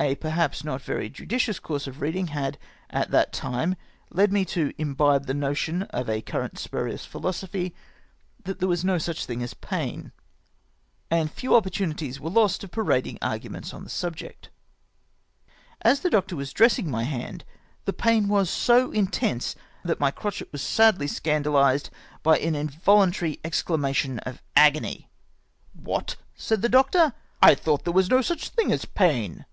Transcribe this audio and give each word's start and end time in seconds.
A 0.00 0.14
per 0.14 0.30
haps 0.30 0.62
not 0.62 0.80
very 0.80 1.10
judicious 1.10 1.58
course 1.58 1.88
of 1.88 2.00
reading 2.00 2.28
had 2.28 2.56
at 2.88 3.10
that 3.10 3.32
time 3.32 3.74
led 4.10 4.32
me 4.32 4.44
to 4.44 4.72
imbibe 4.78 5.26
the 5.26 5.34
notion 5.34 5.82
of 5.90 6.08
a 6.08 6.22
current 6.22 6.56
spurious 6.56 7.04
philosophy, 7.04 7.74
that 8.44 8.60
there 8.60 8.68
was 8.68 8.84
no 8.84 8.98
such 8.98 9.26
thing 9.26 9.42
as 9.42 9.54
pain, 9.54 10.12
and 11.10 11.32
few 11.32 11.56
opportunities 11.56 12.20
were 12.20 12.30
lost 12.30 12.62
of 12.62 12.70
parading 12.70 13.18
arguments 13.20 13.74
on 13.74 13.82
the 13.82 13.90
subject. 13.90 14.50
As 15.82 15.98
the 15.98 16.10
doctor 16.10 16.36
was 16.36 16.54
dressmg 16.54 16.86
my 16.86 17.02
hand, 17.02 17.44
the 17.84 17.92
pain 17.92 18.28
was 18.28 18.48
so 18.48 18.92
intense 18.92 19.56
that 19.82 19.98
my 19.98 20.12
crotchet 20.12 20.52
was 20.52 20.62
sadly 20.62 21.08
scandahsed 21.08 21.90
by 22.22 22.38
an 22.38 22.54
involuntary 22.54 23.40
exclamation 23.42 24.20
of 24.20 24.44
agony," 24.54 25.10
What!" 25.72 26.14
said 26.36 26.62
the 26.62 26.68
doctor," 26.68 27.14
I 27.42 27.56
thought 27.56 27.82
there 27.82 27.92
was 27.92 28.08
no 28.08 28.22
such 28.22 28.50
thing 28.50 28.70
as 28.70 28.84
pain 28.84 29.44